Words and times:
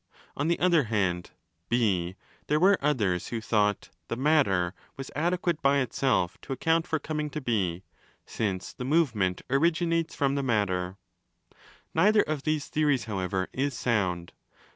On 0.35 0.47
the 0.47 0.57
other 0.57 0.85
hand 0.85 1.29
(6) 1.71 2.15
there 2.47 2.59
were 2.59 2.79
others 2.83 3.27
who 3.27 3.39
thought 3.39 3.91
'the 4.07 4.15
matter' 4.15 4.73
was 4.97 5.11
adequate 5.15 5.61
by 5.61 5.77
itself 5.77 6.39
to 6.41 6.51
account 6.53 6.87
for 6.87 6.97
coming 6.97 7.29
to 7.29 7.39
be, 7.39 7.83
since 8.25 8.73
'the 8.73 8.83
movement 8.83 9.43
originates 9.47 10.15
from 10.15 10.33
the 10.33 10.41
matter'. 10.41 10.97
Neither 11.93 12.23
of 12.23 12.41
these 12.41 12.65
theories, 12.67 13.03
however, 13.05 13.47
is 13.53 13.77
sound. 13.77 14.33